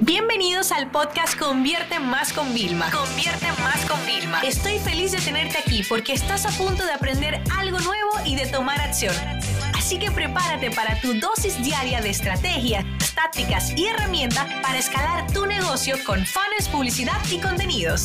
[0.00, 2.90] Bienvenidos al podcast Convierte Más con Vilma.
[2.90, 4.42] Convierte Más con Vilma.
[4.42, 8.46] Estoy feliz de tenerte aquí porque estás a punto de aprender algo nuevo y de
[8.46, 9.14] tomar acción.
[9.74, 15.46] Así que prepárate para tu dosis diaria de estrategias, tácticas y herramientas para escalar tu
[15.46, 18.04] negocio con fans, publicidad y contenidos.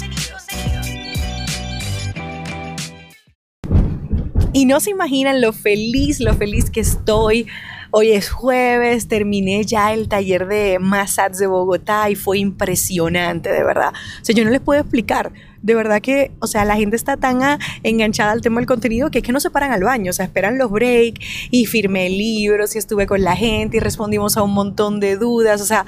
[4.54, 7.48] Y no se imaginan lo feliz, lo feliz que estoy
[7.94, 13.66] Hoy es jueves, terminé ya el taller de Massage de Bogotá y fue impresionante, de
[13.66, 13.92] verdad.
[14.22, 17.18] O sea, yo no les puedo explicar de verdad que, o sea, la gente está
[17.18, 20.10] tan ah, enganchada al tema del contenido que es que no se paran al baño,
[20.10, 21.20] o sea, esperan los breaks
[21.52, 25.62] y firmé libros y estuve con la gente y respondimos a un montón de dudas,
[25.62, 25.86] o sea,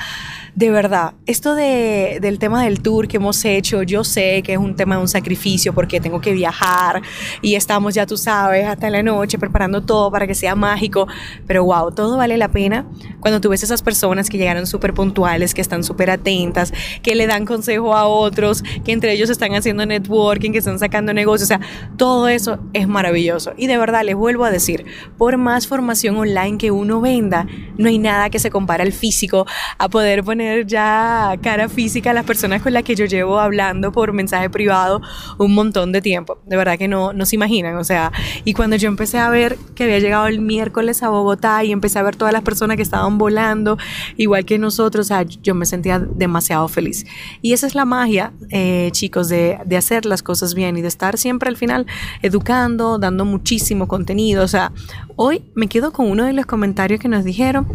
[0.56, 4.60] de verdad, esto de, del tema del tour que hemos hecho, yo sé que es
[4.60, 7.02] un tema de un sacrificio porque tengo que viajar
[7.42, 11.08] y estamos, ya tú sabes, hasta la noche preparando todo para que sea mágico,
[11.48, 12.86] pero wow, todo vale la pena.
[13.20, 16.72] Cuando tú ves esas personas que llegaron súper puntuales, que están súper atentas,
[17.02, 21.14] que le dan consejo a otros, que entre ellos están haciendo networking, que están sacando
[21.14, 21.62] negocios, o sea,
[21.98, 23.54] todo eso es maravilloso.
[23.58, 24.86] Y de verdad, les vuelvo a decir,
[25.18, 27.48] por más formación online que uno venda,
[27.78, 29.46] no hay nada que se compara al físico,
[29.78, 33.92] a poder poner ya cara física a las personas con las que yo llevo hablando
[33.92, 35.02] por mensaje privado
[35.38, 36.40] un montón de tiempo.
[36.46, 38.12] De verdad que no, no se imaginan, o sea,
[38.44, 42.00] y cuando yo empecé a ver que había llegado el miércoles a Bogotá y empecé
[42.00, 43.78] a ver todas las personas que estaban volando,
[44.18, 47.06] igual que nosotros, o sea, yo me sentía demasiado feliz.
[47.42, 50.88] Y esa es la magia, eh, chicos, de, de, hacer las cosas bien y de
[50.88, 51.86] estar siempre al final
[52.22, 54.44] educando, dando muchísimo contenido.
[54.44, 54.72] O sea,
[55.16, 57.68] hoy me quedo con uno de los comentarios que nos dijeron,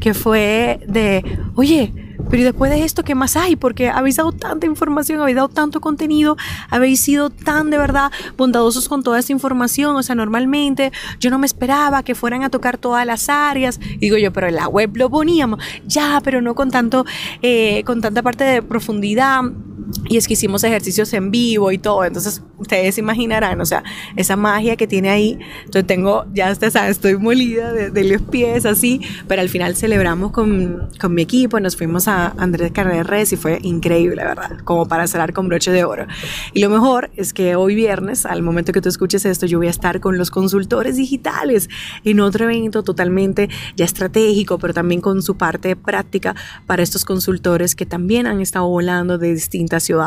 [0.00, 1.92] que fue de, oye,
[2.30, 3.56] pero después de esto, ¿qué más hay?
[3.56, 6.36] Porque habéis dado tanta información, habéis dado tanto contenido,
[6.70, 9.96] habéis sido tan de verdad bondadosos con toda esta información.
[9.96, 13.78] O sea, normalmente yo no me esperaba que fueran a tocar todas las áreas.
[13.98, 15.60] digo yo, pero en la web lo poníamos.
[15.86, 17.04] Ya, pero no con tanto,
[17.42, 19.42] eh, con tanta parte de profundidad
[20.14, 23.82] y es que hicimos ejercicios en vivo y todo, entonces ustedes imaginarán, o sea,
[24.14, 28.64] esa magia que tiene ahí, entonces tengo, ya ustedes saben, estoy molida de, los pies
[28.64, 33.36] así, pero al final celebramos con, con mi equipo, nos fuimos a Andrés Carreras y
[33.36, 34.58] fue increíble, ¿verdad?
[34.62, 36.06] Como para cerrar con broche de oro.
[36.52, 39.66] Y lo mejor es que hoy viernes, al momento que tú escuches esto, yo voy
[39.66, 41.68] a estar con los consultores digitales
[42.04, 46.36] en otro evento totalmente ya estratégico, pero también con su parte práctica
[46.66, 50.03] para estos consultores que también han estado volando de distintas ciudades.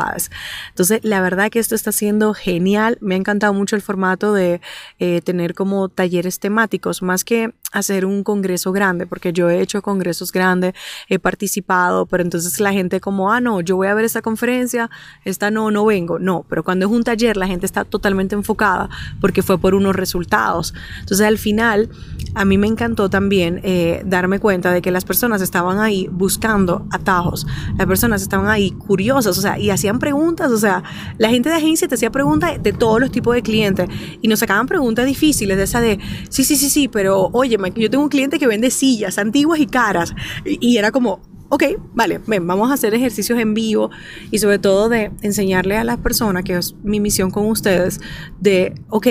[0.68, 2.98] Entonces, la verdad que esto está siendo genial.
[3.00, 4.60] Me ha encantado mucho el formato de
[4.98, 9.82] eh, tener como talleres temáticos, más que hacer un congreso grande, porque yo he hecho
[9.82, 10.74] congresos grandes,
[11.08, 14.90] he participado, pero entonces la gente como, ah, no, yo voy a ver esta conferencia,
[15.24, 16.18] esta no, no vengo.
[16.18, 18.88] No, pero cuando es un taller, la gente está totalmente enfocada
[19.20, 20.74] porque fue por unos resultados.
[21.00, 21.90] Entonces, al final,
[22.34, 26.86] a mí me encantó también eh, darme cuenta de que las personas estaban ahí buscando
[26.90, 27.46] atajos,
[27.76, 30.82] las personas estaban ahí curiosas, o sea, y hacían preguntas, o sea,
[31.18, 33.88] la gente de agencia te hacía preguntas de todos los tipos de clientes
[34.20, 37.90] y nos sacaban preguntas difíciles de esa de, sí, sí, sí, sí, pero oye, yo
[37.90, 40.14] tengo un cliente que vende sillas antiguas y caras
[40.44, 41.64] y, era como, ok,
[41.94, 43.90] vale, ven, vamos a hacer ejercicios en vivo
[44.30, 48.00] y sobre todo de enseñarle a las personas, que es mi misión con ustedes,
[48.40, 49.06] de, ok,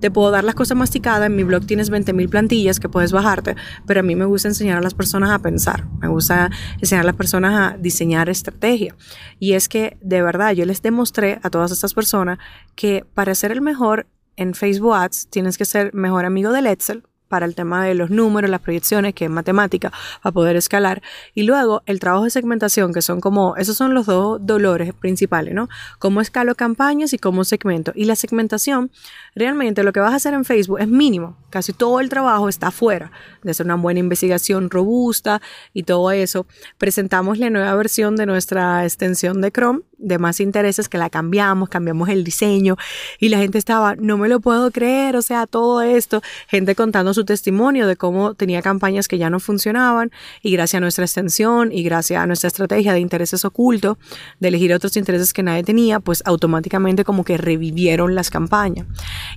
[0.00, 3.56] te puedo dar las cosas masticadas, en mi blog tienes 20.000 plantillas que puedes bajarte,
[3.86, 6.50] pero a mí me gusta enseñar a las personas a pensar, me gusta
[6.80, 8.94] enseñar a las personas a diseñar estrategia.
[9.38, 12.38] Y es que de verdad yo les demostré a todas estas personas
[12.74, 14.06] que para ser el mejor
[14.36, 18.10] en Facebook Ads tienes que ser mejor amigo del Excel, para el tema de los
[18.10, 21.02] números, las proyecciones, que es matemática, para poder escalar.
[21.34, 25.54] Y luego el trabajo de segmentación, que son como, esos son los dos dolores principales,
[25.54, 25.68] ¿no?
[25.98, 27.92] Cómo escalo campañas y cómo segmento.
[27.94, 28.90] Y la segmentación,
[29.34, 31.36] realmente lo que vas a hacer en Facebook es mínimo.
[31.50, 33.10] Casi todo el trabajo está afuera
[33.42, 35.40] de hacer una buena investigación robusta
[35.72, 36.46] y todo eso.
[36.78, 41.68] Presentamos la nueva versión de nuestra extensión de Chrome de más intereses que la cambiamos,
[41.68, 42.76] cambiamos el diseño
[43.18, 47.12] y la gente estaba, no me lo puedo creer, o sea, todo esto, gente contando
[47.14, 50.10] su testimonio de cómo tenía campañas que ya no funcionaban
[50.42, 53.96] y gracias a nuestra extensión y gracias a nuestra estrategia de intereses ocultos,
[54.40, 58.86] de elegir otros intereses que nadie tenía, pues automáticamente como que revivieron las campañas.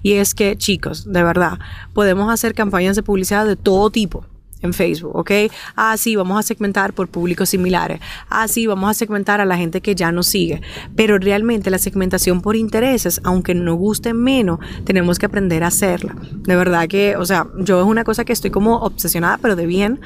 [0.03, 1.59] Y es que, chicos, de verdad,
[1.93, 4.25] podemos hacer campañas de publicidad de todo tipo
[4.61, 5.31] en Facebook, ¿ok?
[5.75, 7.99] Ah, sí, vamos a segmentar por públicos similares.
[8.29, 10.61] Ah, sí, vamos a segmentar a la gente que ya nos sigue.
[10.95, 16.15] Pero realmente la segmentación por intereses, aunque nos guste menos, tenemos que aprender a hacerla.
[16.43, 19.65] De verdad que, o sea, yo es una cosa que estoy como obsesionada, pero de
[19.65, 19.99] bien,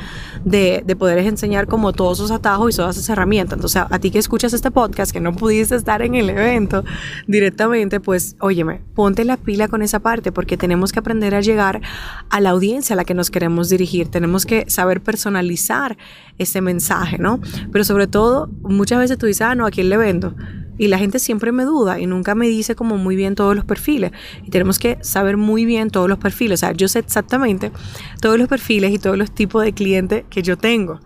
[0.44, 3.58] de, de poder enseñar como todos esos atajos y todas esas herramientas.
[3.58, 6.84] Entonces, a ti que escuchas este podcast, que no pudiste estar en el evento
[7.28, 11.82] directamente, pues, óyeme, ponte la pila con esa parte, porque tenemos que aprender a llegar
[12.30, 14.08] a la audiencia a la que nos queremos dirigir.
[14.08, 15.98] Tenemos que saber personalizar
[16.38, 17.40] ese mensaje, ¿no?
[17.72, 20.36] Pero sobre todo, muchas veces tú dices, ah, no, ¿a quién le vendo?
[20.78, 23.64] Y la gente siempre me duda y nunca me dice como muy bien todos los
[23.64, 24.12] perfiles.
[24.44, 26.60] Y tenemos que saber muy bien todos los perfiles.
[26.60, 27.72] O sea, yo sé exactamente
[28.20, 31.00] todos los perfiles y todos los tipos de clientes que yo tengo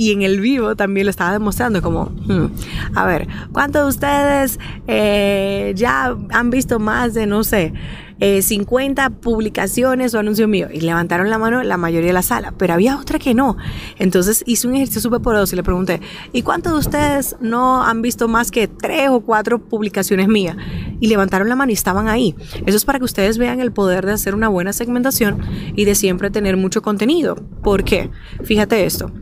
[0.00, 2.46] y en el vivo también lo estaba demostrando como, hmm,
[2.94, 7.74] a ver, ¿cuántos de ustedes eh, ya han visto más de, no sé,
[8.20, 10.70] 50 eh, publicaciones o anuncios míos?
[10.72, 13.56] Y levantaron la mano la mayoría de la sala, pero había otra que no.
[13.98, 16.00] Entonces hice un ejercicio súper poderoso y le pregunté,
[16.32, 20.56] ¿y cuántos de ustedes no han visto más que tres o cuatro publicaciones mías?
[21.00, 22.34] Y levantaron la mano y estaban ahí.
[22.66, 25.40] Eso es para que ustedes vean el poder de hacer una buena segmentación
[25.74, 27.36] y de siempre tener mucho contenido.
[27.62, 28.10] ¿Por qué?
[28.44, 29.12] Fíjate esto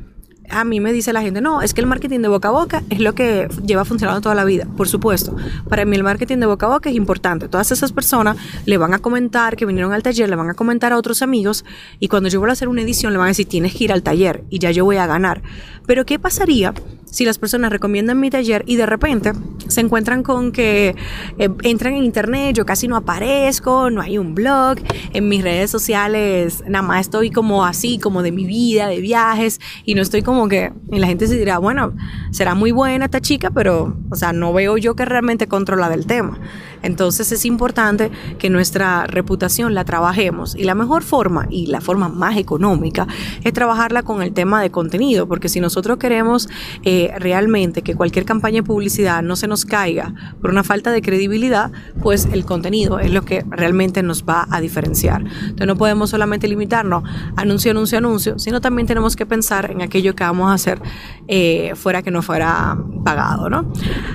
[0.50, 2.82] a mí me dice la gente, no, es que el marketing de boca a boca
[2.90, 4.66] es lo que lleva funcionando toda la vida.
[4.76, 5.36] Por supuesto,
[5.68, 7.48] para mí el marketing de boca a boca es importante.
[7.48, 10.92] Todas esas personas le van a comentar que vinieron al taller, le van a comentar
[10.92, 11.64] a otros amigos
[12.00, 14.02] y cuando yo a hacer una edición le van a decir, tienes que ir al
[14.02, 15.42] taller y ya yo voy a ganar.
[15.86, 16.72] Pero ¿qué pasaría
[17.10, 19.32] si las personas recomiendan mi taller y de repente
[19.69, 20.94] se encuentran con que
[21.38, 24.78] eh, entran en internet, yo casi no aparezco, no hay un blog,
[25.12, 29.60] en mis redes sociales nada más estoy como así, como de mi vida, de viajes,
[29.84, 31.94] y no estoy como que, y la gente se dirá, bueno,
[32.31, 36.06] será muy buena esta chica, pero, o sea, no veo yo que realmente controla del
[36.06, 36.38] tema.
[36.82, 42.08] Entonces es importante que nuestra reputación la trabajemos y la mejor forma y la forma
[42.08, 43.06] más económica
[43.44, 46.48] es trabajarla con el tema de contenido, porque si nosotros queremos
[46.84, 51.02] eh, realmente que cualquier campaña de publicidad no se nos caiga por una falta de
[51.02, 51.72] credibilidad,
[52.02, 55.22] pues el contenido es lo que realmente nos va a diferenciar.
[55.22, 57.02] Entonces no podemos solamente limitarnos
[57.36, 60.81] anuncio, anuncio, anuncio, sino también tenemos que pensar en aquello que vamos a hacer
[61.26, 63.70] eh, fuera que no fuera pagado, ¿no?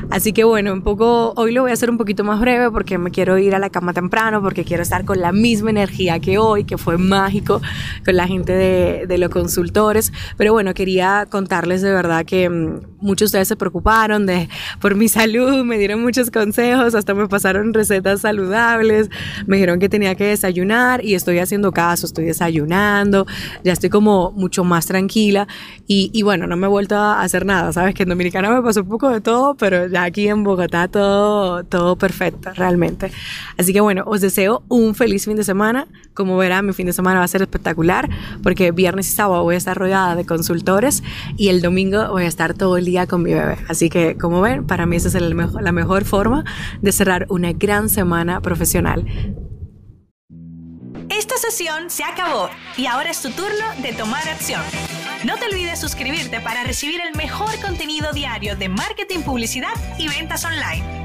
[0.10, 2.98] Así que bueno, un poco, hoy lo voy a hacer un poquito más breve porque
[2.98, 6.38] me quiero ir a la cama temprano, porque quiero estar con la misma energía que
[6.38, 7.62] hoy, que fue mágico
[8.06, 10.12] con la gente de, de los consultores.
[10.38, 14.96] Pero bueno, quería contarles de verdad que mm, muchos de ustedes se preocuparon de, por
[14.96, 19.10] mi salud, me dieron muchos consejos, hasta me pasaron recetas saludables,
[19.48, 23.26] me dijeron que tenía que desayunar y estoy haciendo caso, estoy desayunando,
[23.64, 25.48] ya estoy como mucho más tranquila
[25.88, 28.62] y, y bueno, no me he vuelto a hacer nada, sabes que en Dominicana me
[28.62, 33.12] pasó un poco de todo, pero ya aquí en Bogotá todo, todo perfecto realmente.
[33.58, 35.88] Así que bueno, os deseo un feliz fin de semana.
[36.14, 38.10] Como verán, mi fin de semana va a ser espectacular
[38.42, 41.04] porque viernes y sábado voy a estar rodeada de consultores
[41.38, 43.58] y el domingo voy a estar todo el día con mi bebé.
[43.68, 46.44] Así que, como ven, para mí esa es la mejor forma
[46.82, 49.06] de cerrar una gran semana profesional.
[51.10, 54.62] Esta sesión se acabó y ahora es tu turno de tomar acción.
[55.24, 60.44] No te olvides suscribirte para recibir el mejor contenido diario de marketing, publicidad y ventas
[60.44, 61.03] online.